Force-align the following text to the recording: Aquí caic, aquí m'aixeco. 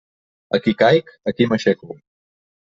Aquí 0.57 0.73
caic, 0.79 1.13
aquí 1.33 1.51
m'aixeco. 1.53 2.01